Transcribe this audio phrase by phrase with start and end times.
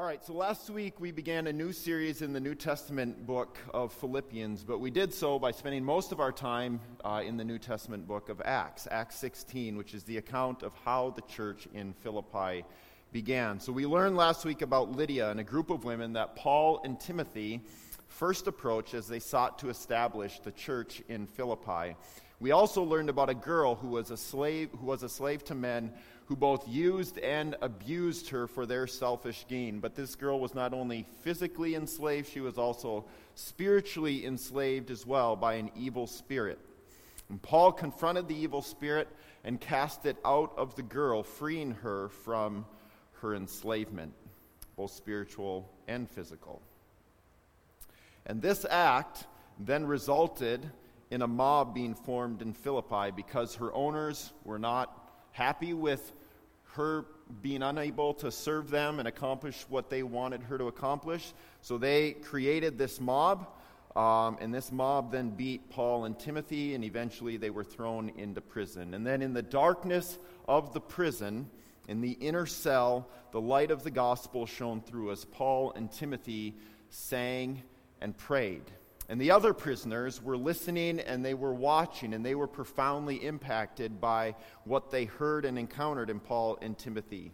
[0.00, 3.58] All right, so last week we began a new series in the New Testament book
[3.74, 7.44] of Philippians, but we did so by spending most of our time uh, in the
[7.44, 11.68] New Testament book of Acts, Acts 16, which is the account of how the church
[11.74, 12.64] in Philippi
[13.12, 13.60] began.
[13.60, 16.98] So we learned last week about Lydia and a group of women that Paul and
[16.98, 17.60] Timothy
[18.08, 21.94] first approached as they sought to establish the church in Philippi.
[22.40, 25.54] We also learned about a girl who was a slave who was a slave to
[25.54, 25.92] men
[26.30, 29.80] who both used and abused her for their selfish gain.
[29.80, 35.34] But this girl was not only physically enslaved, she was also spiritually enslaved as well
[35.34, 36.60] by an evil spirit.
[37.30, 39.08] And Paul confronted the evil spirit
[39.42, 42.64] and cast it out of the girl, freeing her from
[43.22, 44.12] her enslavement,
[44.76, 46.62] both spiritual and physical.
[48.24, 49.26] And this act
[49.58, 50.70] then resulted
[51.10, 54.96] in a mob being formed in Philippi because her owners were not
[55.32, 56.12] happy with
[56.74, 57.04] her
[57.42, 61.32] being unable to serve them and accomplish what they wanted her to accomplish.
[61.62, 63.48] So they created this mob,
[63.96, 68.40] um, and this mob then beat Paul and Timothy, and eventually they were thrown into
[68.40, 68.94] prison.
[68.94, 70.18] And then in the darkness
[70.48, 71.50] of the prison,
[71.88, 76.56] in the inner cell, the light of the gospel shone through as Paul and Timothy
[76.88, 77.62] sang
[78.00, 78.62] and prayed.
[79.10, 84.00] And the other prisoners were listening and they were watching and they were profoundly impacted
[84.00, 87.32] by what they heard and encountered in Paul and Timothy.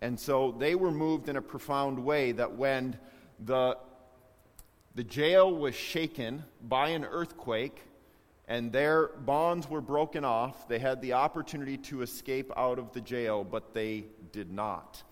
[0.00, 2.96] And so they were moved in a profound way that when
[3.44, 3.76] the,
[4.94, 7.82] the jail was shaken by an earthquake
[8.46, 13.00] and their bonds were broken off, they had the opportunity to escape out of the
[13.00, 15.02] jail, but they did not.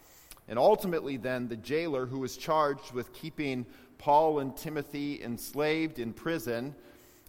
[0.49, 3.67] And ultimately, then, the jailer who was charged with keeping
[3.99, 6.75] Paul and Timothy enslaved in prison.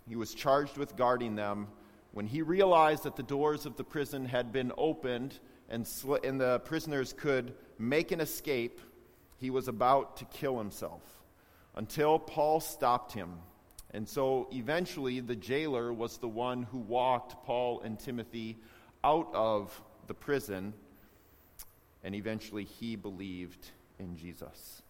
[0.07, 1.67] He was charged with guarding them.
[2.11, 6.39] When he realized that the doors of the prison had been opened and, sl- and
[6.39, 8.79] the prisoners could make an escape,
[9.37, 11.01] he was about to kill himself
[11.75, 13.39] until Paul stopped him.
[13.91, 18.57] And so eventually, the jailer was the one who walked Paul and Timothy
[19.03, 20.73] out of the prison,
[22.03, 24.81] and eventually he believed in Jesus.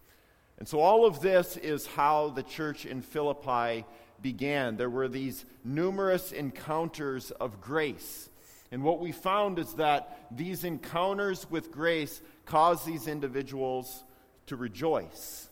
[0.57, 3.85] And so, all of this is how the church in Philippi
[4.22, 4.78] began.
[4.78, 8.29] There were these numerous encounters of grace.
[8.72, 14.03] And what we found is that these encounters with grace caused these individuals
[14.47, 15.50] to rejoice.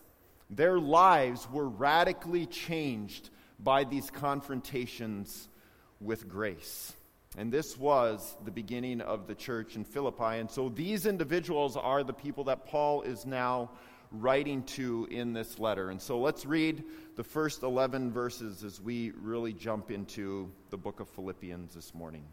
[0.50, 5.48] Their lives were radically changed by these confrontations
[6.00, 6.92] with grace.
[7.38, 10.38] And this was the beginning of the church in Philippi.
[10.38, 13.70] And so these individuals are the people that Paul is now
[14.10, 15.90] writing to in this letter.
[15.90, 16.84] And so let's read
[17.16, 22.24] the first 11 verses as we really jump into the book of Philippians this morning.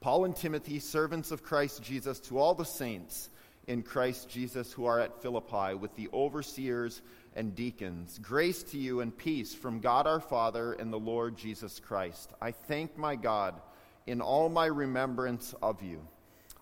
[0.00, 3.30] Paul and Timothy, servants of Christ Jesus, to all the saints
[3.66, 7.02] in Christ Jesus who are at Philippi, with the overseers
[7.36, 11.78] and deacons, grace to you and peace from God our Father and the Lord Jesus
[11.78, 12.32] Christ.
[12.40, 13.60] I thank my God
[14.06, 16.00] in all my remembrance of you,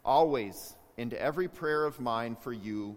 [0.05, 2.97] always into every prayer of mine for you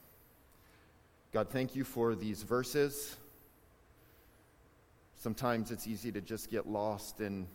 [1.33, 3.15] God, thank you for these verses.
[5.15, 7.47] Sometimes it's easy to just get lost in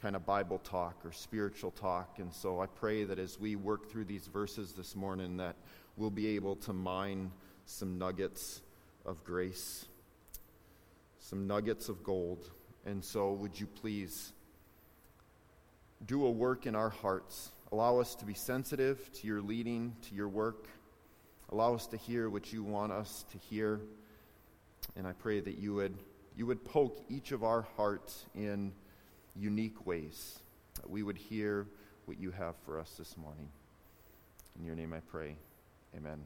[0.00, 2.20] kind of Bible talk or spiritual talk.
[2.20, 5.56] And so I pray that as we work through these verses this morning, that
[5.96, 7.32] we'll be able to mine
[7.66, 8.62] some nuggets
[9.04, 9.86] of grace,
[11.18, 12.48] some nuggets of gold.
[12.86, 14.32] And so would you please
[16.06, 17.50] do a work in our hearts?
[17.72, 20.68] Allow us to be sensitive to your leading, to your work.
[21.52, 23.80] Allow us to hear what you want us to hear.
[24.94, 25.96] And I pray that you would,
[26.36, 28.72] you would poke each of our hearts in
[29.34, 30.38] unique ways,
[30.76, 31.66] that we would hear
[32.04, 33.48] what you have for us this morning.
[34.58, 35.34] In your name I pray.
[35.96, 36.20] Amen.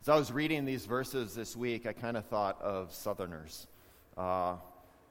[0.00, 3.66] As I was reading these verses this week, I kind of thought of Southerners.
[4.16, 4.54] Uh,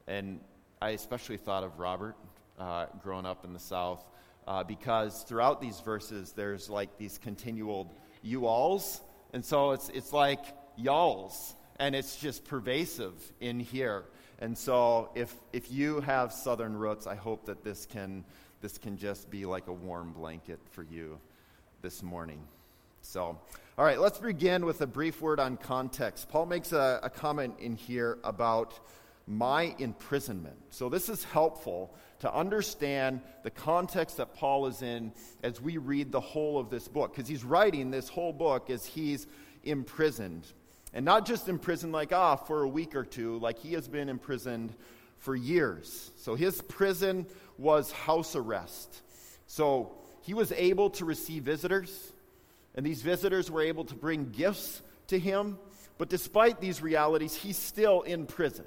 [0.08, 0.40] and
[0.80, 2.16] I especially thought of Robert
[2.58, 4.04] uh, growing up in the South
[4.48, 9.00] uh, because throughout these verses, there's like these continual you alls.
[9.32, 10.44] And so it's, it's like
[10.76, 11.54] y'alls.
[11.78, 14.04] And it's just pervasive in here.
[14.38, 18.24] And so if, if you have Southern roots, I hope that this can,
[18.60, 21.18] this can just be like a warm blanket for you
[21.80, 22.40] this morning.
[23.02, 23.38] So,
[23.76, 26.28] all right, let's begin with a brief word on context.
[26.28, 28.78] Paul makes a, a, comment in here about
[29.26, 30.56] my imprisonment.
[30.70, 36.12] So, this is helpful to understand the context that Paul is in as we read
[36.12, 39.26] the whole of this book, because he's writing this whole book as he's
[39.64, 40.46] imprisoned.
[40.94, 44.08] And not just imprisoned like, ah, for a week or two, like he has been
[44.08, 44.74] imprisoned
[45.18, 46.10] for years.
[46.18, 47.26] So, his prison
[47.58, 49.02] was house arrest.
[49.46, 49.92] So,
[50.22, 52.12] he was able to receive visitors
[52.74, 55.58] and these visitors were able to bring gifts to him.
[55.98, 58.64] But despite these realities, he's still in prison,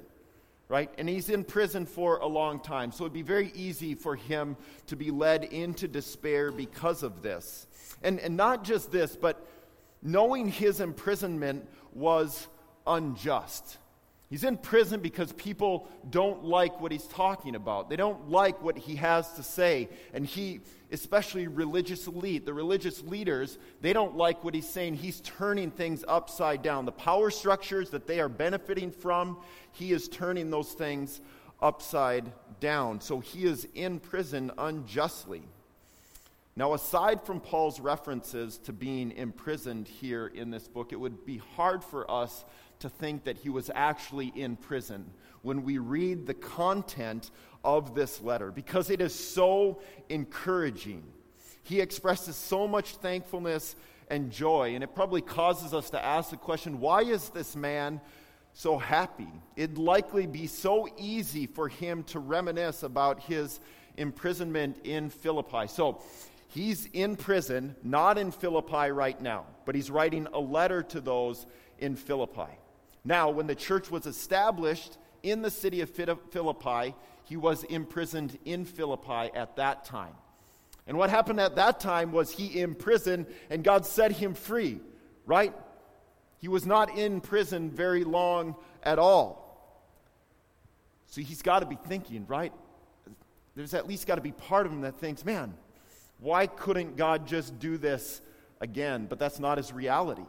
[0.68, 0.90] right?
[0.98, 2.90] And he's in prison for a long time.
[2.92, 4.56] So it'd be very easy for him
[4.88, 7.66] to be led into despair because of this.
[8.02, 9.46] And, and not just this, but
[10.02, 12.48] knowing his imprisonment was
[12.86, 13.78] unjust.
[14.28, 17.88] He's in prison because people don't like what he's talking about.
[17.88, 19.88] They don't like what he has to say.
[20.12, 24.94] And he, especially religious elite, the religious leaders, they don't like what he's saying.
[24.94, 26.86] He's turning things upside down.
[26.86, 29.38] The power structures that they are benefiting from,
[29.70, 31.20] he is turning those things
[31.62, 32.24] upside
[32.58, 33.00] down.
[33.00, 35.42] So he is in prison unjustly.
[36.58, 41.36] Now, aside from Paul's references to being imprisoned here in this book, it would be
[41.36, 42.46] hard for us
[42.78, 45.10] to think that he was actually in prison
[45.42, 47.30] when we read the content
[47.62, 51.02] of this letter because it is so encouraging.
[51.62, 53.76] He expresses so much thankfulness
[54.08, 58.00] and joy, and it probably causes us to ask the question why is this man
[58.54, 59.28] so happy?
[59.56, 63.60] It'd likely be so easy for him to reminisce about his
[63.98, 65.66] imprisonment in Philippi.
[65.66, 66.00] So,
[66.56, 71.44] He's in prison, not in Philippi right now, but he's writing a letter to those
[71.78, 72.50] in Philippi.
[73.04, 76.94] Now, when the church was established in the city of Philippi,
[77.24, 80.14] he was imprisoned in Philippi at that time.
[80.86, 84.80] And what happened at that time was he imprisoned and God set him free,
[85.26, 85.52] right?
[86.38, 89.44] He was not in prison very long at all.
[91.08, 92.54] So he's got to be thinking, right?
[93.54, 95.52] There's at least got to be part of him that thinks, man,
[96.18, 98.20] why couldn't God just do this
[98.60, 99.06] again?
[99.06, 100.24] But that's not his reality.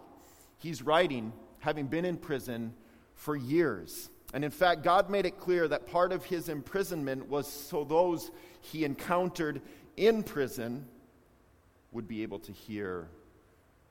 [0.57, 2.73] He's writing having been in prison
[3.15, 4.09] for years.
[4.33, 8.31] And in fact, God made it clear that part of his imprisonment was so those
[8.61, 9.61] he encountered
[9.95, 10.85] in prison
[11.91, 13.07] would be able to hear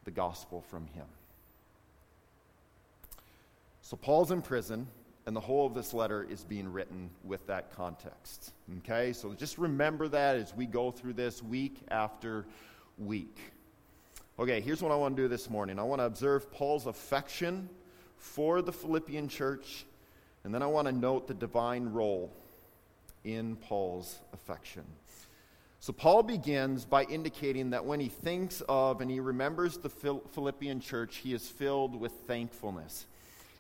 [0.05, 1.07] the gospel from him.
[3.81, 4.87] So Paul's in prison,
[5.27, 8.53] and the whole of this letter is being written with that context.
[8.79, 9.13] Okay?
[9.13, 12.47] So just remember that as we go through this week after
[12.99, 13.37] week.
[14.39, 17.69] Okay, here's what I want to do this morning I want to observe Paul's affection
[18.19, 19.87] for the Philippian church,
[20.45, 22.31] and then I want to note the divine role
[23.25, 24.85] in Paul's affection.
[25.81, 30.81] So, Paul begins by indicating that when he thinks of and he remembers the Philippian
[30.81, 33.07] church, he is filled with thankfulness.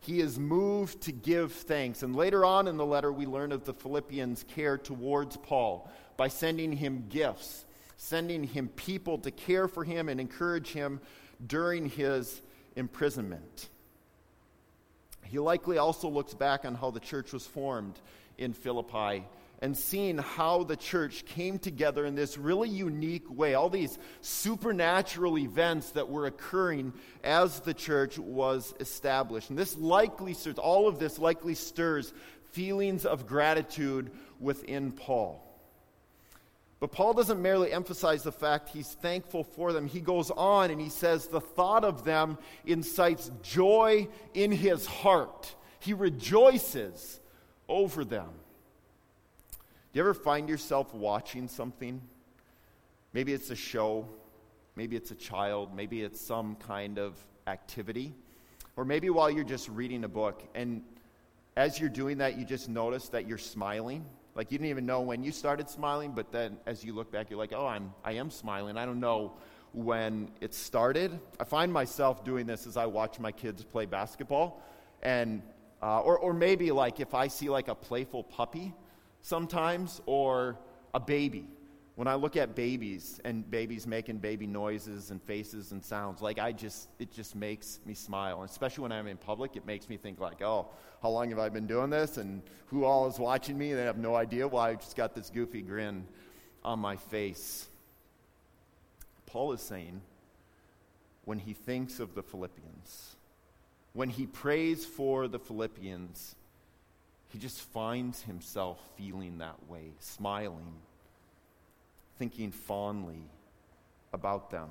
[0.00, 2.02] He is moved to give thanks.
[2.02, 6.28] And later on in the letter, we learn of the Philippians' care towards Paul by
[6.28, 11.00] sending him gifts sending him people to care for him and encourage him
[11.46, 12.42] during his
[12.76, 13.68] imprisonment.
[15.24, 17.98] He likely also looks back on how the church was formed
[18.38, 19.24] in Philippi
[19.60, 23.54] and seeing how the church came together in this really unique way.
[23.54, 26.92] All these supernatural events that were occurring
[27.24, 29.50] as the church was established.
[29.50, 32.12] And this likely stirs, all of this likely stirs
[32.52, 34.10] feelings of gratitude
[34.40, 35.42] within Paul.
[36.78, 39.86] But Paul doesn't merely emphasize the fact he's thankful for them.
[39.86, 42.36] He goes on and he says the thought of them
[42.66, 45.54] incites joy in his heart.
[45.80, 47.20] He rejoices
[47.68, 48.28] over them.
[49.96, 52.02] You ever find yourself watching something?
[53.14, 54.06] Maybe it's a show,
[54.74, 58.14] maybe it's a child, maybe it's some kind of activity,
[58.76, 60.82] or maybe while you're just reading a book, and
[61.56, 65.00] as you're doing that, you just notice that you're smiling like you didn't even know
[65.00, 68.12] when you started smiling, but then as you look back, you're like, oh, I'm, I
[68.12, 68.76] am smiling.
[68.76, 69.32] I don't know
[69.72, 71.18] when it started.
[71.40, 74.62] I find myself doing this as I watch my kids play basketball.
[75.02, 75.40] And,
[75.80, 78.74] uh, or, or maybe like if I see like a playful puppy
[79.26, 80.56] sometimes or
[80.94, 81.48] a baby.
[81.96, 86.38] When I look at babies and babies making baby noises and faces and sounds, like
[86.38, 88.42] I just, it just makes me smile.
[88.42, 90.68] And especially when I'm in public, it makes me think like, oh,
[91.02, 92.18] how long have I been doing this?
[92.18, 93.72] And who all is watching me?
[93.72, 96.06] They have no idea why I just got this goofy grin
[96.64, 97.66] on my face.
[99.24, 100.02] Paul is saying,
[101.24, 103.16] when he thinks of the Philippians,
[103.92, 106.36] when he prays for the Philippians,
[107.28, 110.74] he just finds himself feeling that way, smiling
[112.18, 113.22] thinking fondly
[114.12, 114.68] about them.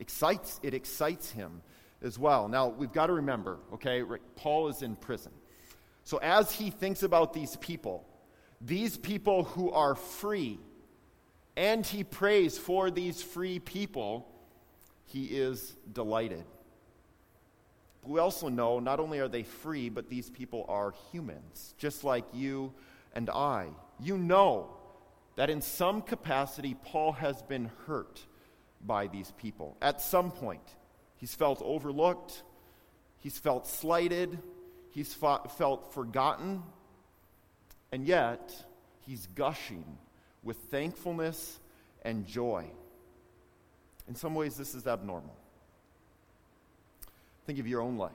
[0.00, 1.62] Excites, it excites him
[2.02, 2.48] as well.
[2.48, 4.02] Now, we've got to remember, okay,
[4.36, 5.32] Paul is in prison.
[6.02, 8.04] So as he thinks about these people,
[8.60, 10.58] these people who are free,
[11.56, 14.28] and he prays for these free people,
[15.06, 16.44] he is delighted.
[18.06, 22.24] We also know not only are they free, but these people are humans, just like
[22.32, 22.72] you
[23.14, 23.68] and I.
[24.00, 24.76] You know
[25.36, 28.20] that in some capacity, Paul has been hurt
[28.84, 29.76] by these people.
[29.80, 30.76] At some point,
[31.16, 32.42] he's felt overlooked,
[33.18, 34.38] he's felt slighted,
[34.90, 36.62] he's felt forgotten,
[37.90, 38.54] and yet
[39.06, 39.98] he's gushing
[40.42, 41.58] with thankfulness
[42.02, 42.66] and joy.
[44.06, 45.34] In some ways, this is abnormal.
[47.46, 48.12] Think of your own life.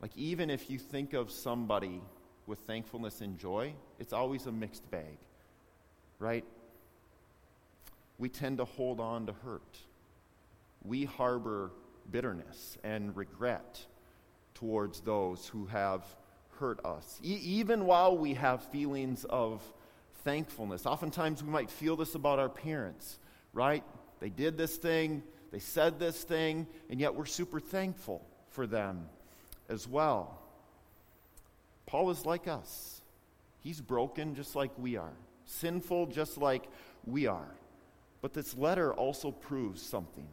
[0.00, 2.00] Like, even if you think of somebody
[2.46, 5.16] with thankfulness and joy, it's always a mixed bag,
[6.18, 6.44] right?
[8.18, 9.78] We tend to hold on to hurt.
[10.84, 11.70] We harbor
[12.10, 13.86] bitterness and regret
[14.54, 16.04] towards those who have
[16.58, 17.18] hurt us.
[17.24, 19.62] E- even while we have feelings of
[20.22, 23.18] thankfulness, oftentimes we might feel this about our parents,
[23.52, 23.82] right?
[24.20, 25.22] They did this thing,
[25.54, 29.08] they said this thing, and yet we're super thankful for them
[29.68, 30.42] as well.
[31.86, 33.00] Paul is like us.
[33.60, 35.12] He's broken just like we are,
[35.44, 36.64] sinful just like
[37.06, 37.54] we are.
[38.20, 40.26] But this letter also proves something.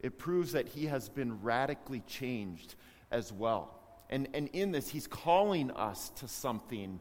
[0.00, 2.74] It proves that he has been radically changed
[3.10, 3.78] as well.
[4.08, 7.00] And, and in this, he's calling us to something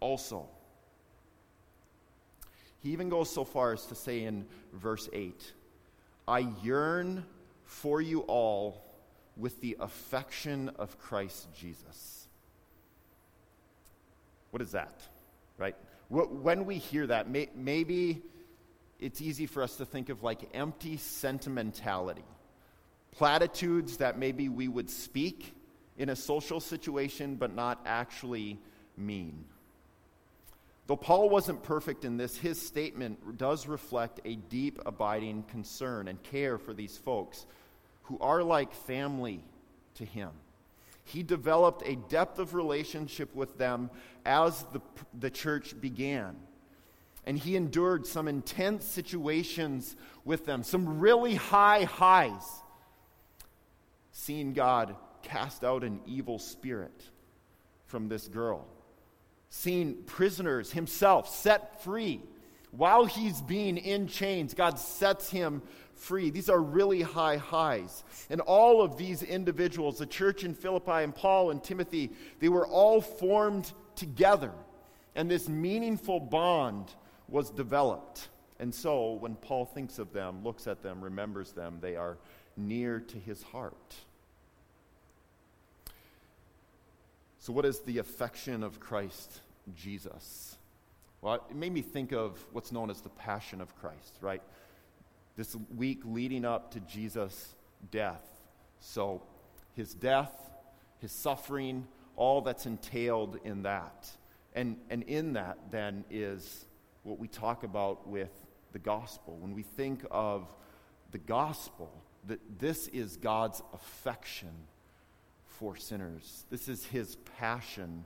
[0.00, 0.48] also.
[2.78, 5.52] He even goes so far as to say in verse 8,
[6.26, 7.24] I yearn
[7.64, 8.82] for you all
[9.36, 12.28] with the affection of Christ Jesus.
[14.50, 15.00] What is that?
[15.58, 15.76] Right?
[16.08, 18.22] When we hear that, may, maybe
[19.00, 22.24] it's easy for us to think of like empty sentimentality,
[23.10, 25.54] platitudes that maybe we would speak
[25.98, 28.58] in a social situation but not actually
[28.96, 29.44] mean.
[30.86, 36.22] Though Paul wasn't perfect in this, his statement does reflect a deep, abiding concern and
[36.22, 37.46] care for these folks
[38.04, 39.42] who are like family
[39.94, 40.30] to him.
[41.04, 43.90] He developed a depth of relationship with them
[44.24, 44.80] as the,
[45.18, 46.36] the church began.
[47.26, 52.62] And he endured some intense situations with them, some really high highs.
[54.12, 57.02] Seeing God cast out an evil spirit
[57.86, 58.66] from this girl,
[59.56, 62.20] seeing prisoners himself set free
[62.72, 65.62] while he's being in chains, God sets him
[65.94, 66.30] free.
[66.30, 68.02] These are really high highs.
[68.28, 72.66] And all of these individuals, the church in Philippi and Paul and Timothy, they were
[72.66, 74.50] all formed together.
[75.14, 76.92] And this meaningful bond
[77.28, 78.28] was developed.
[78.58, 82.18] And so when Paul thinks of them, looks at them, remembers them, they are
[82.56, 83.94] near to his heart.
[87.38, 89.42] So, what is the affection of Christ
[89.74, 90.56] Jesus?
[91.20, 94.42] Well, it made me think of what's known as the Passion of Christ, right?
[95.36, 97.54] this week leading up to Jesus'
[97.90, 98.24] death.
[98.80, 99.22] So,
[99.74, 100.32] his death,
[101.00, 104.08] his suffering, all that's entailed in that.
[104.54, 106.66] And, and in that, then, is
[107.02, 108.30] what we talk about with
[108.72, 109.36] the gospel.
[109.40, 110.46] When we think of
[111.10, 111.90] the gospel,
[112.28, 114.52] that this is God's affection
[115.46, 118.04] for sinners, this is his passion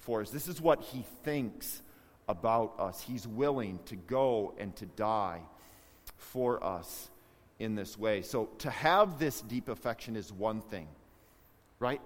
[0.00, 1.82] for us, this is what he thinks
[2.28, 3.00] about us.
[3.00, 5.40] He's willing to go and to die
[6.16, 7.10] for us
[7.58, 8.22] in this way.
[8.22, 10.88] So to have this deep affection is one thing,
[11.78, 12.00] right?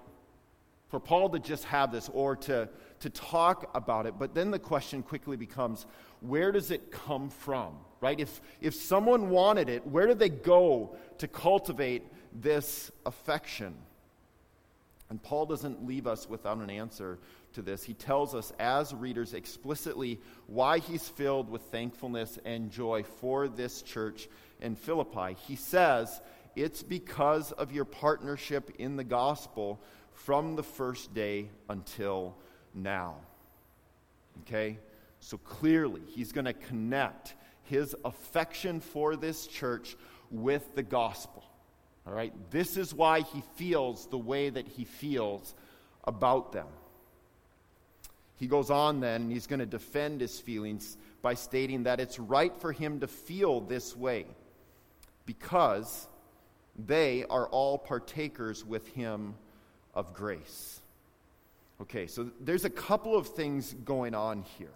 [0.89, 2.69] For Paul to just have this or to,
[3.01, 5.87] to talk about it, but then the question quickly becomes
[6.21, 8.19] where does it come from, right?
[8.19, 13.75] If, if someone wanted it, where do they go to cultivate this affection?
[15.11, 17.19] And Paul doesn't leave us without an answer
[17.55, 17.83] to this.
[17.83, 23.83] He tells us as readers explicitly why he's filled with thankfulness and joy for this
[23.83, 24.29] church
[24.61, 25.37] in Philippi.
[25.47, 26.21] He says,
[26.55, 29.81] It's because of your partnership in the gospel
[30.13, 32.37] from the first day until
[32.75, 33.17] now.
[34.43, 34.79] Okay?
[35.21, 37.35] So clearly, he's going to connect
[37.65, 39.97] his affection for this church
[40.31, 41.45] with the gospel.
[42.07, 42.33] All right?
[42.51, 45.55] This is why he feels the way that he feels
[46.05, 46.67] about them.
[48.45, 52.19] He goes on then, and he's going to defend his feelings by stating that it's
[52.19, 54.27] right for him to feel this way
[55.25, 56.07] because
[56.77, 59.35] they are all partakers with him
[59.95, 60.83] of grace.
[61.81, 64.75] Okay, so there's a couple of things going on here.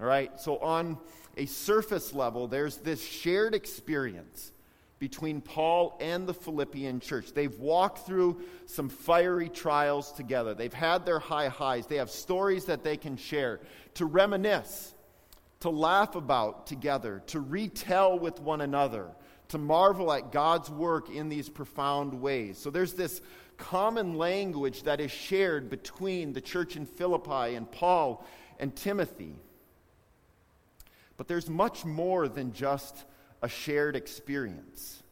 [0.00, 0.98] All right, so on
[1.36, 4.50] a surface level, there's this shared experience
[4.98, 7.32] between Paul and the Philippian church.
[7.32, 10.54] They've walked through some fiery trials together.
[10.54, 11.86] They've had their high highs.
[11.86, 13.60] They have stories that they can share,
[13.94, 14.94] to reminisce,
[15.60, 19.08] to laugh about together, to retell with one another,
[19.48, 22.58] to marvel at God's work in these profound ways.
[22.58, 23.20] So there's this
[23.56, 28.24] common language that is shared between the church in Philippi and Paul
[28.58, 29.36] and Timothy.
[31.16, 33.04] But there's much more than just
[33.44, 35.02] a shared experience.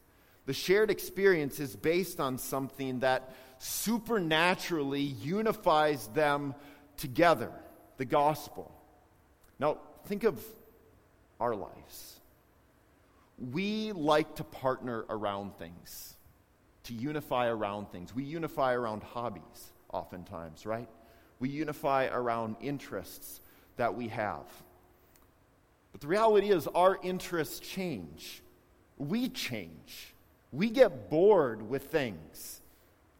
[0.47, 6.55] The shared experience is based on something that supernaturally unifies them
[6.97, 7.51] together
[7.97, 8.73] the gospel.
[9.59, 10.43] Now, think of
[11.39, 12.19] our lives.
[13.37, 16.15] We like to partner around things,
[16.85, 18.15] to unify around things.
[18.15, 20.89] We unify around hobbies, oftentimes, right?
[21.39, 23.41] We unify around interests
[23.77, 24.47] that we have.
[25.93, 28.41] But the reality is, our interests change.
[28.97, 30.13] We change.
[30.51, 32.61] We get bored with things,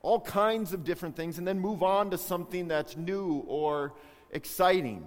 [0.01, 3.93] all kinds of different things, and then move on to something that's new or
[4.31, 5.05] exciting.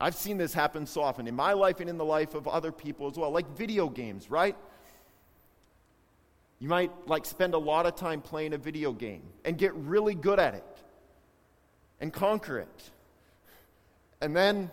[0.00, 2.72] I've seen this happen so often in my life and in the life of other
[2.72, 4.56] people as well, like video games, right?
[6.60, 10.14] You might like spend a lot of time playing a video game and get really
[10.14, 10.78] good at it
[12.00, 12.90] and conquer it.
[14.20, 14.70] And then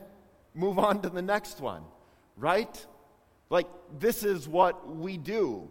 [0.55, 1.83] move on to the next one
[2.38, 2.86] right?
[3.50, 3.68] Like,
[4.00, 5.70] this is what we do.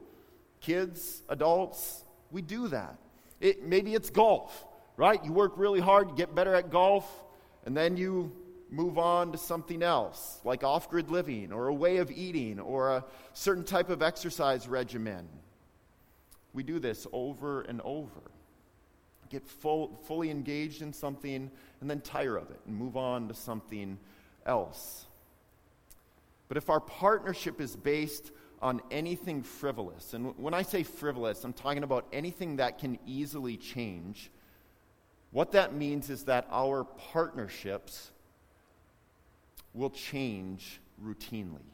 [0.60, 2.96] Kids, adults, we do that.
[3.40, 4.66] It, maybe it's golf,
[4.96, 5.22] right?
[5.24, 7.24] You work really hard, you get better at golf,
[7.66, 8.32] and then you
[8.70, 12.90] move on to something else, like off grid living, or a way of eating, or
[12.90, 15.28] a certain type of exercise regimen.
[16.52, 18.22] We do this over and over.
[19.28, 21.50] Get full, fully engaged in something
[21.80, 23.98] and then tire of it and move on to something
[24.46, 25.06] else.
[26.54, 28.30] But if our partnership is based
[28.62, 33.56] on anything frivolous, and when I say frivolous, I'm talking about anything that can easily
[33.56, 34.30] change,
[35.32, 38.12] what that means is that our partnerships
[39.72, 41.66] will change routinely.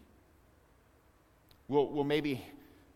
[1.68, 2.42] We'll, we'll maybe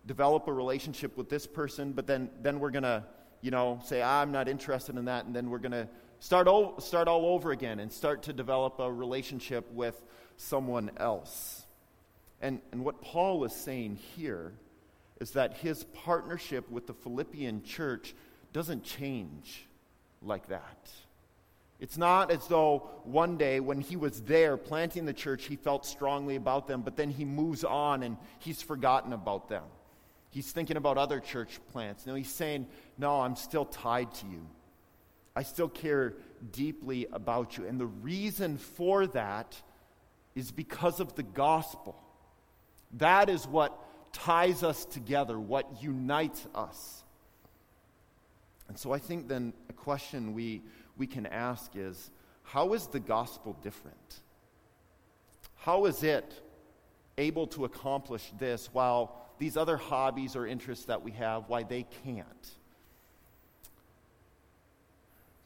[0.06, 3.04] develop a relationship with this person, but then, then we're going to,
[3.42, 5.86] you know, say, ah, I'm not interested in that, and then we're going to
[6.18, 10.02] start, o- start all over again and start to develop a relationship with
[10.38, 11.63] someone else.
[12.44, 14.52] And, and what Paul is saying here
[15.18, 18.14] is that his partnership with the Philippian church
[18.52, 19.66] doesn't change
[20.20, 20.90] like that.
[21.80, 25.86] It's not as though one day when he was there planting the church, he felt
[25.86, 29.64] strongly about them, but then he moves on and he's forgotten about them.
[30.28, 32.04] He's thinking about other church plants.
[32.04, 32.66] No, he's saying,
[32.98, 34.46] No, I'm still tied to you.
[35.34, 36.12] I still care
[36.52, 37.66] deeply about you.
[37.66, 39.56] And the reason for that
[40.34, 42.03] is because of the gospel.
[42.98, 43.78] That is what
[44.12, 47.02] ties us together, what unites us.
[48.68, 50.62] And so I think then a question we,
[50.96, 52.10] we can ask is
[52.44, 54.20] how is the gospel different?
[55.56, 56.40] How is it
[57.18, 61.86] able to accomplish this while these other hobbies or interests that we have, why they
[62.04, 62.50] can't?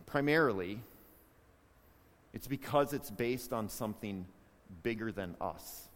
[0.07, 0.81] Primarily,
[2.33, 4.27] it's because it's based on something
[4.83, 5.88] bigger than us.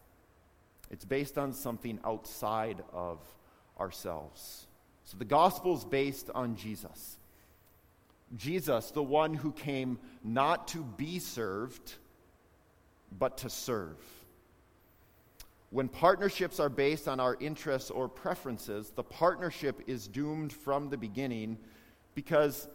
[0.93, 3.19] It's based on something outside of
[3.81, 4.67] ourselves.
[5.05, 7.19] So the gospel is based on Jesus.
[8.37, 11.95] Jesus, the one who came not to be served,
[13.19, 13.97] but to serve.
[15.71, 20.99] When partnerships are based on our interests or preferences, the partnership is doomed from the
[20.99, 21.59] beginning
[22.15, 22.69] because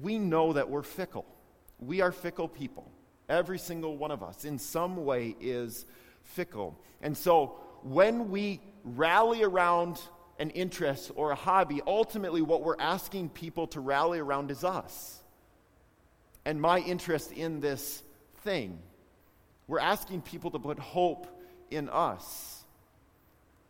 [0.00, 1.26] we know that we're fickle.
[1.80, 2.90] We are fickle people.
[3.28, 5.86] Every single one of us, in some way, is
[6.26, 6.78] fickle.
[7.02, 10.00] And so when we rally around
[10.38, 15.22] an interest or a hobby, ultimately what we're asking people to rally around is us
[16.44, 18.02] and my interest in this
[18.44, 18.78] thing.
[19.66, 21.26] We're asking people to put hope
[21.70, 22.64] in us.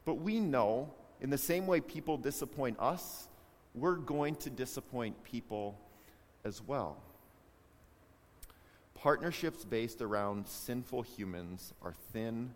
[0.05, 3.29] But we know, in the same way people disappoint us,
[3.75, 5.79] we're going to disappoint people
[6.45, 6.99] as well.
[9.07, 12.53] Partnerships based around sinful humans are thin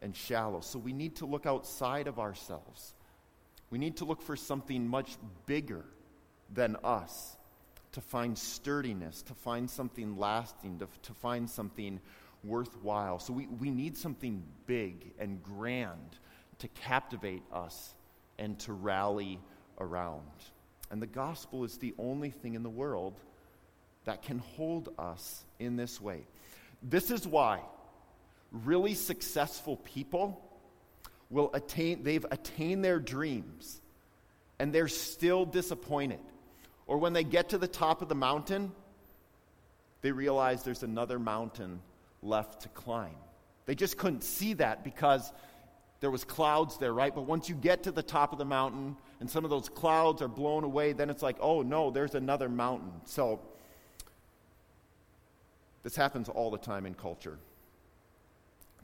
[0.00, 0.62] and shallow.
[0.62, 2.94] So we need to look outside of ourselves.
[3.68, 5.84] We need to look for something much bigger
[6.54, 7.36] than us
[7.92, 12.00] to find sturdiness, to find something lasting, to, to find something
[12.44, 13.18] worthwhile.
[13.18, 16.16] So we, we need something big and grand
[16.60, 17.94] to captivate us
[18.38, 19.38] and to rally
[19.78, 20.22] around.
[20.90, 23.20] And the gospel is the only thing in the world
[24.04, 26.22] that can hold us in this way.
[26.82, 27.60] This is why
[28.52, 30.40] really successful people
[31.28, 33.80] will attain they've attained their dreams
[34.58, 36.20] and they're still disappointed.
[36.86, 38.72] Or when they get to the top of the mountain,
[40.02, 41.80] they realize there's another mountain
[42.22, 43.14] left to climb.
[43.66, 45.32] They just couldn't see that because
[46.00, 47.14] there was clouds there, right?
[47.14, 50.22] But once you get to the top of the mountain and some of those clouds
[50.22, 52.90] are blown away, then it's like, oh no, there's another mountain.
[53.04, 53.40] So
[55.82, 57.38] this happens all the time in culture.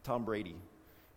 [0.03, 0.57] Tom Brady,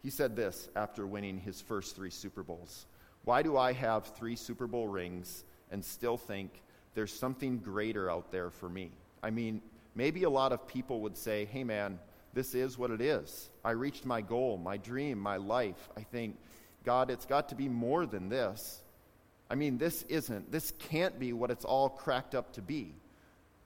[0.01, 2.85] he said this after winning his first three Super Bowls
[3.23, 6.61] Why do I have three Super Bowl rings and still think
[6.95, 8.91] there's something greater out there for me?
[9.21, 9.61] I mean,
[9.95, 11.99] maybe a lot of people would say, hey man,
[12.33, 13.49] this is what it is.
[13.63, 15.89] I reached my goal, my dream, my life.
[15.97, 16.37] I think,
[16.83, 18.81] God, it's got to be more than this.
[19.49, 22.93] I mean, this isn't, this can't be what it's all cracked up to be.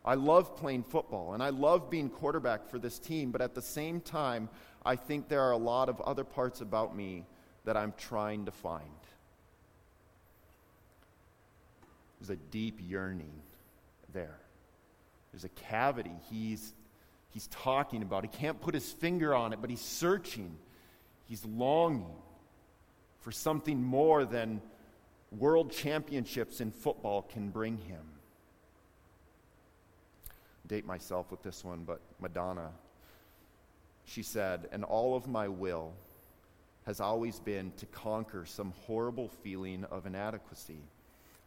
[0.06, 3.62] I love playing football and I love being quarterback for this team, but at the
[3.62, 4.50] same time,
[4.86, 7.26] I think there are a lot of other parts about me
[7.64, 8.84] that I'm trying to find.
[12.20, 13.34] There's a deep yearning
[14.14, 14.40] there.
[15.32, 16.74] There's a cavity he's,
[17.30, 18.24] he's talking about.
[18.24, 20.58] He can't put his finger on it, but he's searching.
[21.28, 22.16] He's longing
[23.22, 24.62] for something more than
[25.32, 28.13] world championships in football can bring him
[30.74, 32.72] date myself with this one, but Madonna,
[34.06, 35.94] she said, and all of my will
[36.88, 40.82] has always been to conquer some horrible feeling of inadequacy.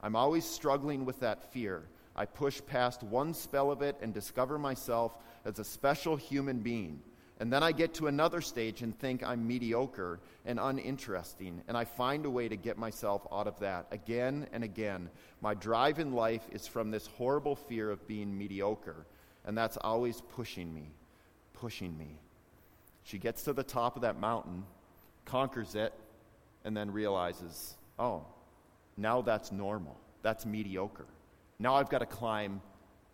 [0.00, 1.82] I'm always struggling with that fear.
[2.14, 7.00] I push past one spell of it and discover myself as a special human being.
[7.40, 11.84] And then I get to another stage and think I'm mediocre and uninteresting, and I
[11.84, 15.10] find a way to get myself out of that again and again.
[15.42, 19.04] My drive in life is from this horrible fear of being mediocre,
[19.46, 20.90] and that's always pushing me,
[21.54, 22.18] pushing me.
[23.04, 24.64] She gets to the top of that mountain,
[25.24, 25.94] conquers it,
[26.64, 28.26] and then realizes, oh,
[28.96, 29.96] now that's normal.
[30.22, 31.06] That's mediocre.
[31.60, 32.60] Now I've got to climb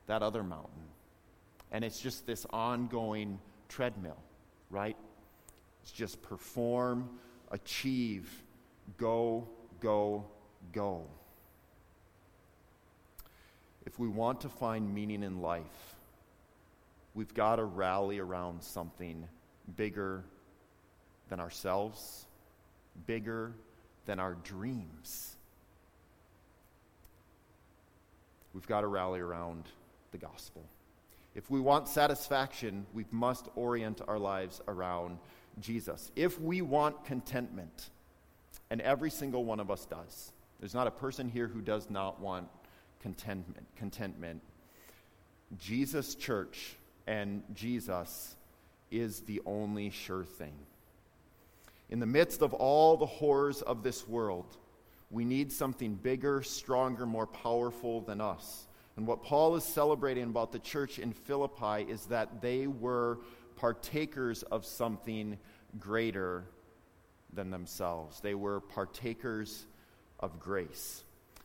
[0.06, 0.88] that other mountain.
[1.70, 4.18] And it's just this ongoing treadmill,
[4.70, 4.96] right?
[5.82, 7.10] It's just perform,
[7.50, 8.30] achieve,
[8.96, 9.48] go,
[9.80, 10.24] go,
[10.72, 11.04] go.
[13.84, 15.91] If we want to find meaning in life,
[17.14, 19.26] we've got to rally around something
[19.76, 20.24] bigger
[21.28, 22.26] than ourselves,
[23.06, 23.52] bigger
[24.06, 25.36] than our dreams.
[28.54, 29.64] We've got to rally around
[30.10, 30.64] the gospel.
[31.34, 35.18] If we want satisfaction, we must orient our lives around
[35.60, 36.10] Jesus.
[36.14, 37.90] If we want contentment,
[38.70, 42.20] and every single one of us does, there's not a person here who does not
[42.20, 42.48] want
[43.00, 43.66] contentment.
[43.76, 44.42] Contentment.
[45.58, 48.36] Jesus Church and Jesus
[48.90, 50.54] is the only sure thing.
[51.90, 54.56] In the midst of all the horrors of this world,
[55.10, 58.66] we need something bigger, stronger, more powerful than us.
[58.96, 63.18] And what Paul is celebrating about the church in Philippi is that they were
[63.56, 65.38] partakers of something
[65.78, 66.44] greater
[67.32, 68.20] than themselves.
[68.20, 69.66] They were partakers
[70.20, 71.04] of grace.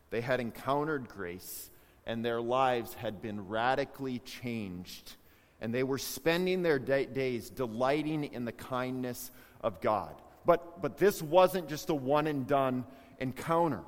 [0.10, 1.70] They had encountered grace,
[2.06, 5.16] and their lives had been radically changed.
[5.62, 10.16] And they were spending their day- days delighting in the kindness of God.
[10.46, 12.86] But, but this wasn't just a one and done
[13.20, 13.82] encounter.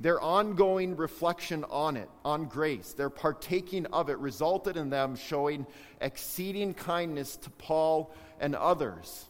[0.00, 5.66] Their ongoing reflection on it, on grace, their partaking of it, resulted in them showing
[6.00, 9.26] exceeding kindness to Paul and others.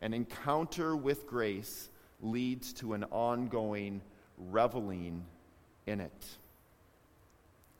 [0.00, 1.88] An encounter with grace
[2.20, 4.02] leads to an ongoing
[4.38, 5.24] reveling
[5.86, 6.26] in it.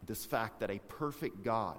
[0.05, 1.79] This fact that a perfect God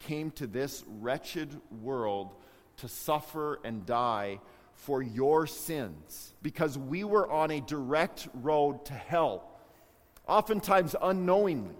[0.00, 2.34] came to this wretched world
[2.78, 4.40] to suffer and die
[4.74, 9.48] for your sins because we were on a direct road to hell
[10.28, 11.74] oftentimes unknowingly.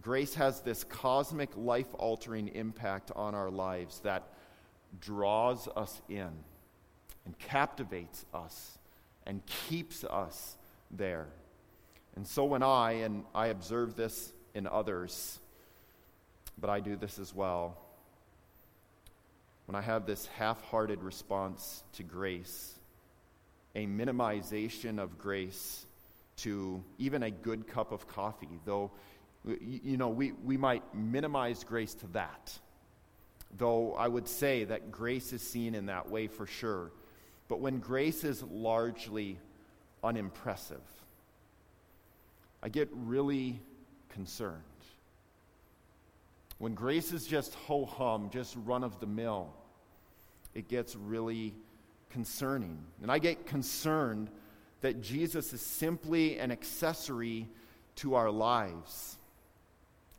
[0.00, 4.28] Grace has this cosmic, life altering impact on our lives that
[5.00, 6.30] draws us in
[7.24, 8.78] and captivates us
[9.26, 10.56] and keeps us
[10.90, 11.26] there.
[12.16, 15.38] And so, when I, and I observe this in others,
[16.60, 17.76] but I do this as well.
[19.66, 22.74] When I have this half hearted response to grace,
[23.74, 25.86] a minimization of grace
[26.38, 28.90] to even a good cup of coffee, though,
[29.44, 32.58] you know, we, we might minimize grace to that.
[33.56, 36.90] Though I would say that grace is seen in that way for sure.
[37.48, 39.38] But when grace is largely
[40.02, 40.82] unimpressive,
[42.62, 43.60] I get really
[44.10, 44.62] concerned.
[46.58, 49.52] When grace is just ho hum, just run of the mill,
[50.54, 51.54] it gets really
[52.10, 52.78] concerning.
[53.02, 54.28] And I get concerned
[54.80, 57.48] that Jesus is simply an accessory
[57.96, 59.18] to our lives.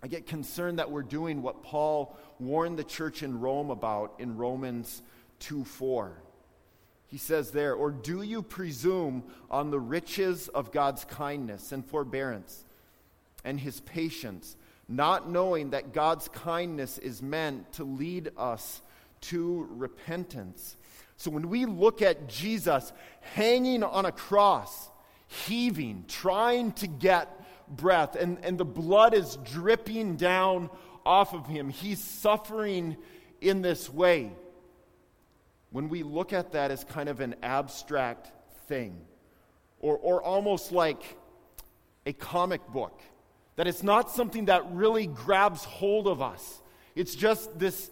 [0.02, 4.38] I get concerned that we're doing what Paul warned the church in Rome about in
[4.38, 5.02] Romans
[5.40, 6.22] 2 4.
[7.08, 12.64] He says there, Or do you presume on the riches of God's kindness and forbearance
[13.44, 14.56] and his patience,
[14.90, 18.82] not knowing that God's kindness is meant to lead us
[19.22, 20.76] to repentance?
[21.16, 22.92] So when we look at Jesus
[23.34, 24.90] hanging on a cross,
[25.28, 27.30] heaving, trying to get
[27.68, 30.70] breath, and, and the blood is dripping down
[31.06, 32.98] off of him, he's suffering
[33.42, 34.32] in this way.
[35.72, 38.32] When we look at that as kind of an abstract
[38.68, 39.00] thing,
[39.80, 41.18] or, or almost like
[42.06, 43.02] a comic book,
[43.60, 46.62] that it's not something that really grabs hold of us.
[46.96, 47.92] It's just this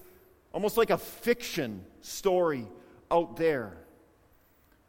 [0.53, 2.65] almost like a fiction story
[3.11, 3.75] out there.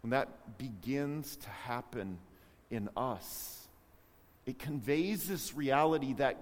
[0.03, 2.21] When that begins to happen
[2.71, 3.67] in us,
[4.47, 6.41] it conveys this reality that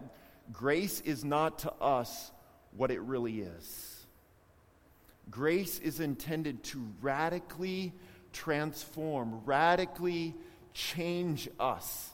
[0.53, 2.31] grace is not to us
[2.77, 4.07] what it really is.
[5.31, 7.95] Grace is intended to radically
[8.35, 10.35] transform, radically
[10.75, 12.11] change us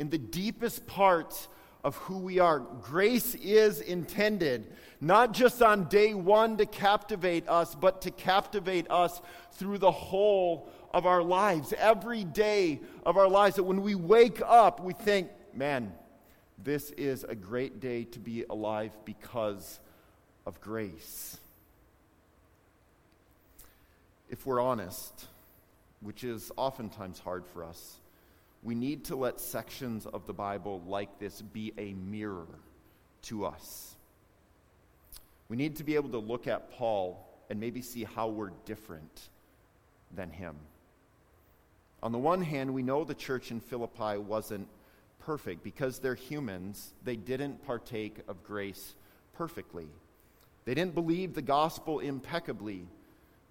[0.00, 1.46] in the deepest parts
[1.84, 2.58] of who we are.
[2.58, 4.66] Grace is intended
[4.98, 9.20] not just on day one to captivate us, but to captivate us
[9.52, 13.56] through the whole of our lives, every day of our lives.
[13.56, 15.92] That when we wake up, we think, man,
[16.56, 19.80] this is a great day to be alive because
[20.46, 21.36] of grace.
[24.30, 25.26] If we're honest,
[26.00, 27.96] which is oftentimes hard for us,
[28.62, 32.46] we need to let sections of the Bible like this be a mirror
[33.22, 33.96] to us.
[35.48, 39.28] We need to be able to look at Paul and maybe see how we're different
[40.14, 40.56] than him.
[42.02, 44.68] On the one hand, we know the church in Philippi wasn't
[45.18, 48.94] perfect because they're humans, they didn't partake of grace
[49.34, 49.88] perfectly.
[50.64, 52.86] They didn't believe the gospel impeccably,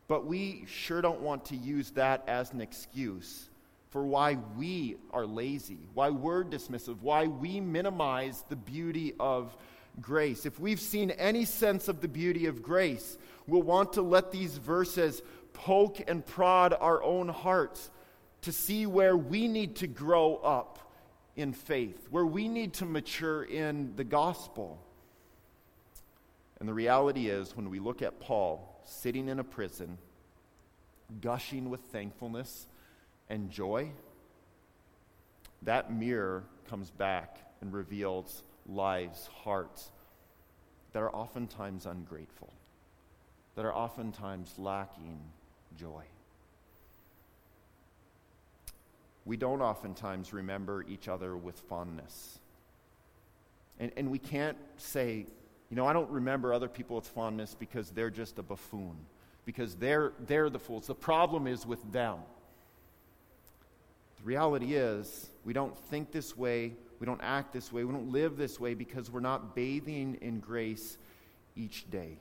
[0.07, 3.48] but we sure don't want to use that as an excuse
[3.89, 9.56] for why we are lazy, why we're dismissive, why we minimize the beauty of
[9.99, 10.45] grace.
[10.45, 14.58] If we've seen any sense of the beauty of grace, we'll want to let these
[14.58, 15.21] verses
[15.54, 17.89] poke and prod our own hearts
[18.43, 20.80] to see where we need to grow up
[21.36, 24.80] in faith, where we need to mature in the gospel.
[26.60, 29.97] And the reality is, when we look at Paul sitting in a prison,
[31.21, 32.67] gushing with thankfulness
[33.29, 33.91] and joy,
[35.63, 39.91] that mirror comes back and reveals lives, hearts
[40.93, 42.51] that are oftentimes ungrateful,
[43.55, 45.19] that are oftentimes lacking
[45.77, 46.03] joy.
[49.25, 52.39] We don't oftentimes remember each other with fondness.
[53.79, 55.25] And, and we can't say,
[55.69, 58.95] you know, I don't remember other people with fondness because they're just a buffoon,
[59.45, 60.87] because they're, they're the fools.
[60.87, 62.17] The problem is with them.
[64.19, 68.12] The reality is, we don't think this way, we don't act this way, we don't
[68.12, 70.97] live this way because we're not bathing in grace
[71.55, 72.17] each day.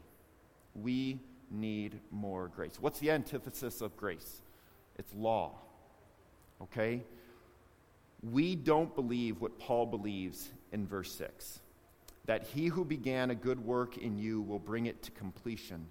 [0.74, 2.76] We need more grace.
[2.80, 4.42] What's the antithesis of grace?
[4.96, 5.52] It's law.
[6.62, 7.02] Okay?
[8.22, 11.60] We don't believe what Paul believes in verse 6
[12.26, 15.86] that he who began a good work in you will bring it to completion.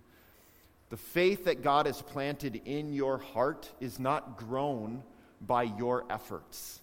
[0.89, 5.02] The faith that God has planted in your heart is not grown
[5.41, 6.80] by your efforts.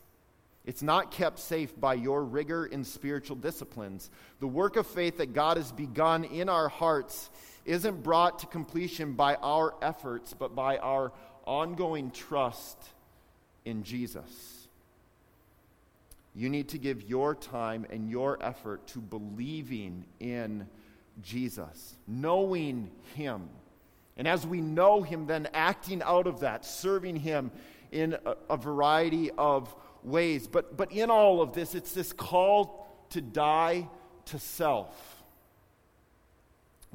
[0.65, 4.11] It's not kept safe by your rigor in spiritual disciplines.
[4.41, 7.29] The work of faith that God has begun in our hearts
[7.67, 11.13] isn't brought to completion by our efforts, but by our
[11.47, 12.79] ongoing trust
[13.65, 14.69] in Jesus.
[16.35, 20.67] You need to give your time and your effort to believing in
[21.23, 23.49] Jesus, knowing Him.
[24.17, 27.51] And as we know Him, then acting out of that, serving Him
[27.93, 30.47] in a, a variety of ways.
[30.47, 33.89] But, but in all of this, it's this call to die
[34.27, 35.23] to self.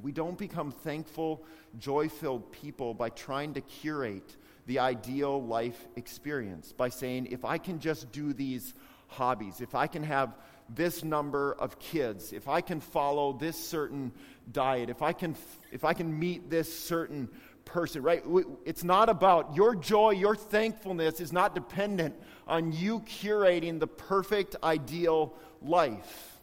[0.01, 1.43] We don't become thankful,
[1.77, 7.57] joy filled people by trying to curate the ideal life experience, by saying, if I
[7.57, 8.73] can just do these
[9.07, 10.37] hobbies, if I can have
[10.69, 14.11] this number of kids, if I can follow this certain
[14.51, 15.35] diet, if I can,
[15.71, 17.29] if I can meet this certain
[17.69, 18.23] person, right?
[18.65, 22.15] It's not about your joy, your thankfulness is not dependent
[22.47, 26.39] on you curating the perfect, ideal life,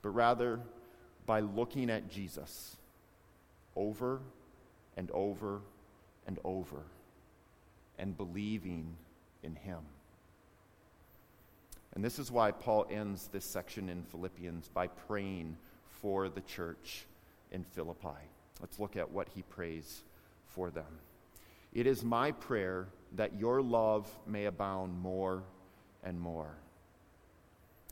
[0.00, 0.60] but rather
[1.26, 2.76] by looking at Jesus
[3.76, 4.20] over
[4.96, 5.60] and over
[6.26, 6.82] and over
[7.98, 8.94] and believing
[9.42, 9.80] in Him.
[11.94, 15.56] And this is why Paul ends this section in Philippians by praying
[16.00, 17.04] for the church
[17.50, 18.08] in Philippi.
[18.60, 20.02] Let's look at what he prays
[20.54, 21.00] for them.
[21.72, 25.44] It is my prayer that your love may abound more
[26.02, 26.56] and more.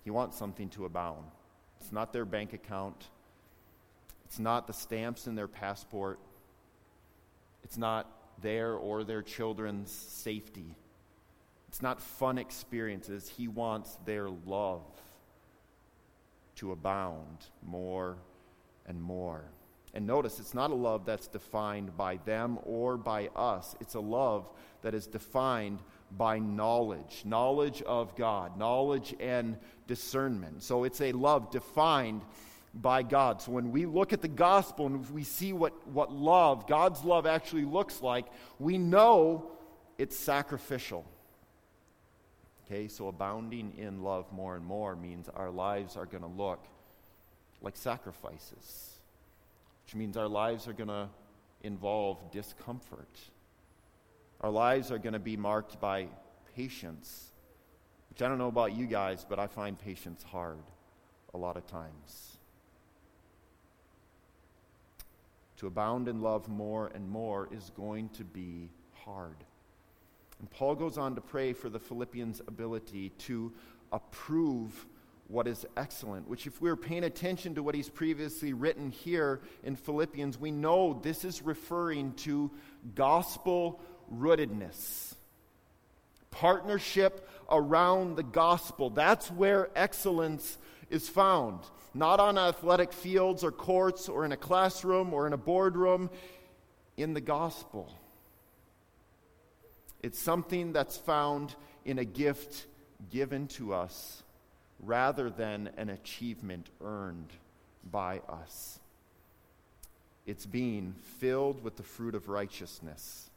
[0.04, 1.24] He wants something to abound.
[1.80, 3.08] It's not their bank account,
[4.24, 6.18] it's not the stamps in their passport,
[7.64, 8.06] it's not
[8.42, 10.76] their or their children's safety.
[11.68, 13.28] It's not fun experiences.
[13.28, 14.82] He wants their love
[16.56, 18.16] to abound more
[18.86, 19.44] and more.
[19.92, 23.74] And notice, it's not a love that's defined by them or by us.
[23.80, 24.48] It's a love
[24.82, 25.80] that is defined
[26.16, 30.62] by knowledge, knowledge of God, knowledge and discernment.
[30.62, 32.22] So it's a love defined
[32.74, 33.42] by God.
[33.42, 37.26] So when we look at the gospel and we see what, what love, God's love
[37.26, 38.26] actually looks like,
[38.58, 39.50] we know
[39.98, 41.04] it's sacrificial.
[42.66, 46.64] Okay, so abounding in love more and more means our lives are going to look
[47.60, 48.99] like sacrifices,
[49.90, 51.08] which means our lives are going to
[51.64, 53.18] involve discomfort.
[54.40, 56.06] Our lives are going to be marked by
[56.54, 57.32] patience,
[58.08, 60.62] which I don't know about you guys, but I find patience hard
[61.34, 62.38] a lot of times.
[65.56, 69.42] To abound in love more and more is going to be hard.
[70.38, 73.52] And Paul goes on to pray for the Philippians' ability to
[73.90, 74.86] approve
[75.30, 79.40] what is excellent, which, if we are paying attention to what he's previously written here
[79.62, 82.50] in Philippians, we know this is referring to
[82.96, 83.80] gospel
[84.12, 85.14] rootedness,
[86.32, 88.90] partnership around the gospel.
[88.90, 90.58] That's where excellence
[90.90, 91.60] is found.
[91.94, 96.10] Not on athletic fields or courts or in a classroom or in a boardroom,
[96.96, 97.92] in the gospel.
[100.02, 102.66] It's something that's found in a gift
[103.10, 104.24] given to us
[104.82, 107.32] rather than an achievement earned
[107.90, 108.78] by us.
[110.26, 113.30] It's being filled with the fruit of righteousness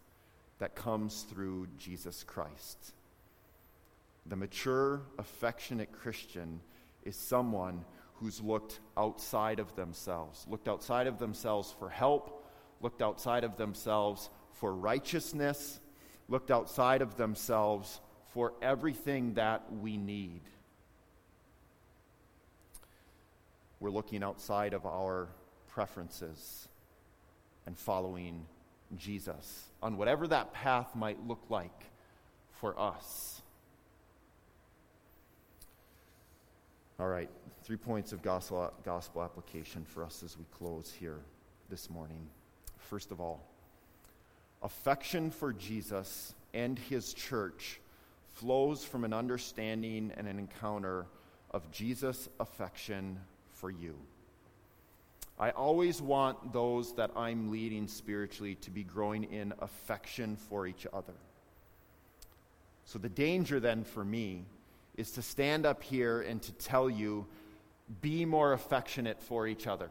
[0.60, 2.94] that comes through Jesus Christ.
[4.26, 6.62] The mature, affectionate Christian
[7.04, 7.84] is someone
[8.16, 12.46] who's looked outside of themselves, looked outside of themselves for help,
[12.80, 15.80] looked outside of themselves for righteousness,
[16.30, 18.00] looked outside of themselves
[18.34, 20.42] for everything that we need.
[23.84, 25.28] We're looking outside of our
[25.68, 26.70] preferences
[27.66, 28.46] and following
[28.96, 31.92] Jesus on whatever that path might look like
[32.62, 33.42] for us.
[36.98, 37.30] All right,
[37.66, 41.20] three points of gospel, gospel application for us as we close here
[41.70, 42.26] this morning.
[42.78, 43.46] First of all,
[44.62, 47.82] affection for Jesus and his church
[48.36, 51.06] flows from an understanding and an encounter
[51.52, 53.20] of Jesus' affection
[53.64, 53.96] for you.
[55.40, 60.86] I always want those that I'm leading spiritually to be growing in affection for each
[60.92, 61.14] other.
[62.84, 64.44] So, the danger then for me
[64.98, 67.26] is to stand up here and to tell you
[68.02, 69.90] be more affectionate for each other,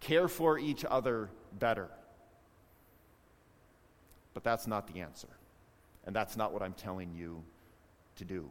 [0.00, 1.90] care for each other better.
[4.32, 5.28] But that's not the answer.
[6.06, 7.42] And that's not what I'm telling you
[8.16, 8.48] to do.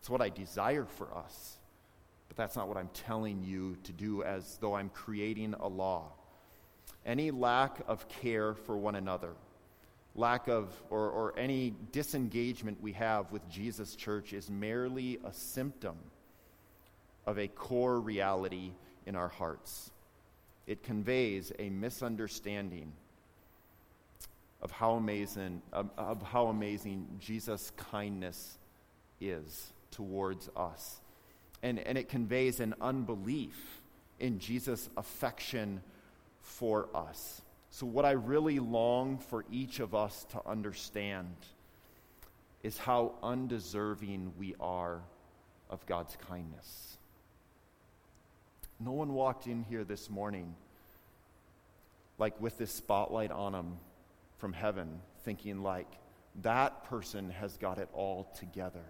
[0.00, 1.56] It's what I desire for us.
[2.28, 6.12] But that's not what I'm telling you to do as though I'm creating a law.
[7.06, 9.34] Any lack of care for one another,
[10.14, 15.96] lack of, or, or any disengagement we have with Jesus' church is merely a symptom
[17.26, 18.72] of a core reality
[19.06, 19.90] in our hearts.
[20.66, 22.92] It conveys a misunderstanding
[24.62, 28.58] of how amazing, of, of how amazing Jesus' kindness
[29.20, 31.00] is towards us.
[31.64, 33.80] And, and it conveys an unbelief
[34.20, 35.80] in Jesus' affection
[36.42, 37.40] for us.
[37.70, 41.34] So, what I really long for each of us to understand
[42.62, 45.00] is how undeserving we are
[45.70, 46.98] of God's kindness.
[48.78, 50.54] No one walked in here this morning
[52.18, 53.78] like with this spotlight on them
[54.38, 55.88] from heaven, thinking like,
[56.42, 58.84] that person has got it all together.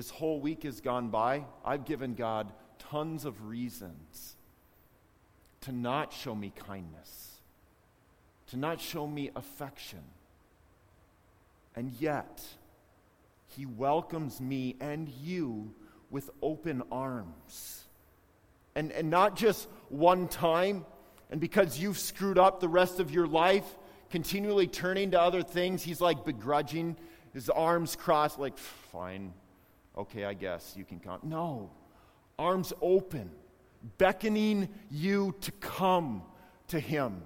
[0.00, 1.44] This whole week has gone by.
[1.62, 4.34] I've given God tons of reasons
[5.60, 7.42] to not show me kindness,
[8.46, 10.00] to not show me affection.
[11.76, 12.40] And yet,
[13.48, 15.74] He welcomes me and you
[16.08, 17.84] with open arms.
[18.74, 20.86] And, and not just one time,
[21.30, 23.66] and because you've screwed up the rest of your life,
[24.08, 26.96] continually turning to other things, He's like begrudging,
[27.34, 29.34] his arms crossed, like, fine,
[29.96, 31.20] okay, I guess you can come.
[31.22, 31.70] No,
[32.38, 33.30] arms open,
[33.98, 36.22] beckoning you to come
[36.68, 37.22] to Him.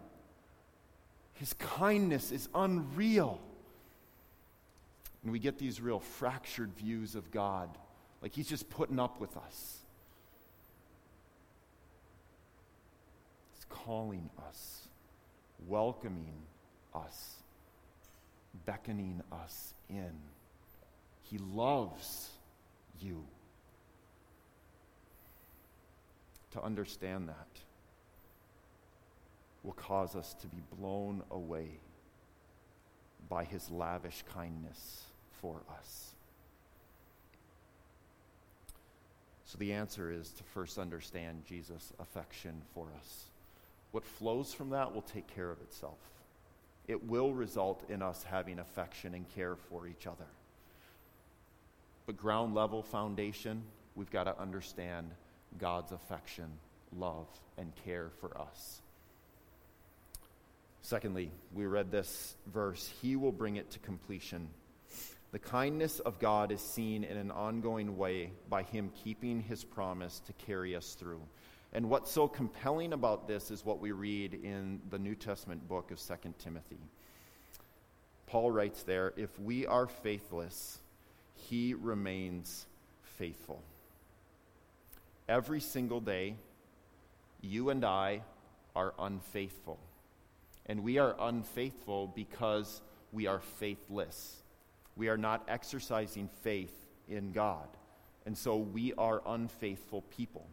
[1.35, 3.41] His kindness is unreal.
[5.23, 7.71] And we get these real fractured views of God,
[8.23, 9.79] like He's just putting up with us.
[13.55, 14.89] He's calling us,
[15.67, 16.35] welcoming
[16.95, 17.37] us,
[18.67, 20.12] beckoning us in.
[21.23, 22.31] He loves
[23.01, 23.25] you.
[26.53, 27.49] To understand that
[29.63, 31.81] will cause us to be blown away
[33.29, 35.05] by his lavish kindness
[35.41, 36.15] for us.
[39.47, 43.25] So the answer is to first understand Jesus' affection for us.
[43.93, 45.99] What flows from that will take care of itself.
[46.87, 50.27] It will result in us having affection and care for each other.
[52.07, 53.63] But ground level foundation,
[53.95, 55.11] we've got to understand
[55.59, 56.47] God's affection,
[56.97, 58.83] love, and care for us.
[60.83, 64.49] Secondly, we read this verse He will bring it to completion.
[65.33, 70.21] The kindness of God is seen in an ongoing way by Him keeping His promise
[70.27, 71.23] to carry us through.
[71.73, 75.91] And what's so compelling about this is what we read in the New Testament book
[75.91, 76.79] of 2 Timothy.
[78.27, 80.79] Paul writes there if we are faithless,
[81.35, 82.66] he remains
[83.03, 83.62] faithful.
[85.28, 86.37] Every single day,
[87.41, 88.22] you and I
[88.74, 89.78] are unfaithful.
[90.66, 92.80] And we are unfaithful because
[93.12, 94.43] we are faithless.
[94.97, 96.74] We are not exercising faith
[97.09, 97.68] in God.
[98.26, 100.47] And so we are unfaithful people.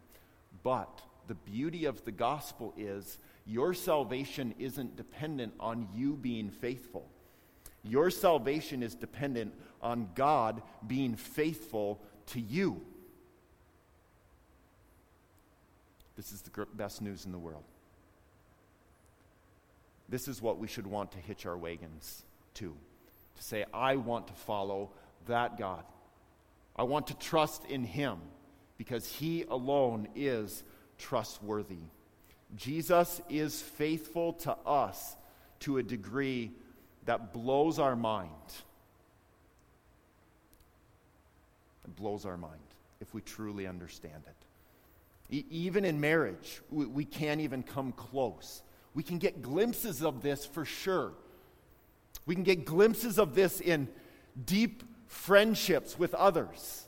[0.62, 7.08] But the beauty of the gospel is your salvation isn't dependent on you being faithful.
[7.84, 12.80] Your salvation is dependent on God being faithful to you.
[16.16, 17.64] This is the best news in the world.
[20.08, 22.22] This is what we should want to hitch our wagons
[22.54, 22.76] to.
[23.36, 24.90] To say, I want to follow
[25.26, 25.84] that God.
[26.76, 28.18] I want to trust in Him
[28.76, 30.62] because He alone is
[30.98, 31.78] trustworthy.
[32.56, 35.16] Jesus is faithful to us
[35.60, 36.52] to a degree
[37.06, 38.28] that blows our mind.
[41.84, 42.60] It blows our mind
[43.00, 45.34] if we truly understand it.
[45.34, 48.62] E- even in marriage, we, we can't even come close.
[48.94, 51.12] We can get glimpses of this for sure.
[52.26, 53.88] We can get glimpses of this in
[54.44, 56.86] deep friendships with others.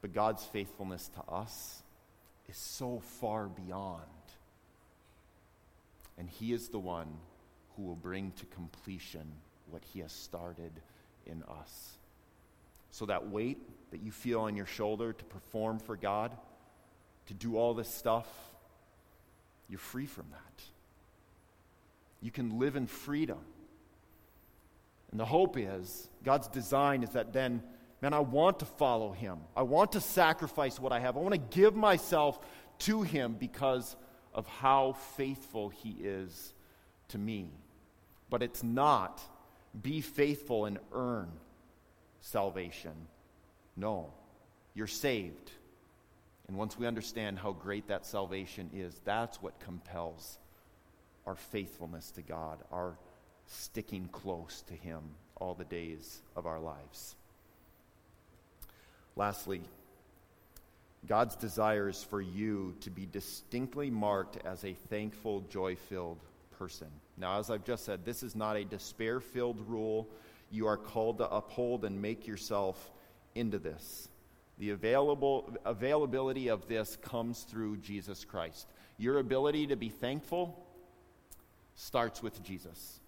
[0.00, 1.82] But God's faithfulness to us
[2.48, 4.02] is so far beyond.
[6.16, 7.08] And He is the one
[7.76, 9.32] who will bring to completion
[9.70, 10.72] what He has started
[11.26, 11.97] in us.
[12.90, 13.58] So, that weight
[13.90, 16.36] that you feel on your shoulder to perform for God,
[17.26, 18.26] to do all this stuff,
[19.68, 20.62] you're free from that.
[22.20, 23.38] You can live in freedom.
[25.10, 27.62] And the hope is, God's design is that then,
[28.02, 29.38] man, I want to follow Him.
[29.56, 31.16] I want to sacrifice what I have.
[31.16, 32.38] I want to give myself
[32.80, 33.96] to Him because
[34.34, 36.54] of how faithful He is
[37.08, 37.52] to me.
[38.28, 39.20] But it's not
[39.80, 41.30] be faithful and earn
[42.20, 42.92] salvation.
[43.76, 44.12] No,
[44.74, 45.52] you're saved.
[46.48, 50.38] And once we understand how great that salvation is, that's what compels
[51.26, 52.96] our faithfulness to God, our
[53.46, 55.02] sticking close to Him
[55.36, 57.14] all the days of our lives.
[59.14, 59.60] Lastly,
[61.06, 66.18] God's desire is for you to be distinctly marked as a thankful, joy filled
[66.58, 66.88] person.
[67.16, 70.08] Now, as I've just said, this is not a despair filled rule.
[70.50, 72.92] You are called to uphold and make yourself
[73.34, 74.08] into this.
[74.58, 78.66] The available, availability of this comes through Jesus Christ.
[78.96, 80.66] Your ability to be thankful
[81.76, 83.00] starts with Jesus.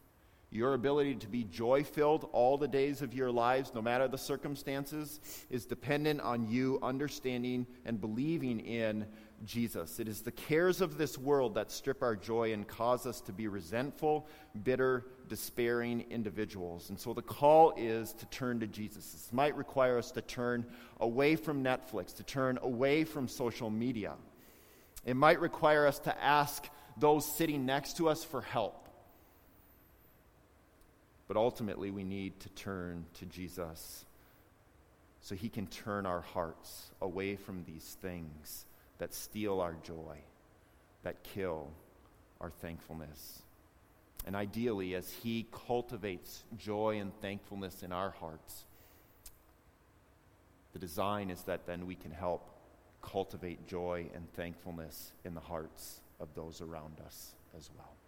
[0.53, 4.19] Your ability to be joy filled all the days of your lives, no matter the
[4.19, 9.07] circumstances, is dependent on you understanding and believing in
[9.45, 9.99] Jesus.
[9.99, 13.33] It is the cares of this world that strip our joy and cause us to
[13.33, 14.27] be resentful,
[14.65, 16.91] bitter, despairing individuals.
[16.91, 19.13] And so the call is to turn to Jesus.
[19.13, 20.67] This might require us to turn
[21.01, 24.15] away from Netflix, to turn away from social media.
[25.05, 26.69] It might require us to ask
[26.99, 28.89] those sitting next to us for help.
[31.29, 34.05] But ultimately, we need to turn to Jesus
[35.23, 38.67] so he can turn our hearts away from these things
[39.01, 40.19] that steal our joy,
[41.03, 41.69] that kill
[42.41, 43.43] our thankfulness.
[44.27, 48.67] And ideally, as he cultivates joy and thankfulness in our hearts,
[50.75, 52.47] the design is that then we can help
[53.03, 58.00] cultivate joy and thankfulness in the hearts of those around us as well.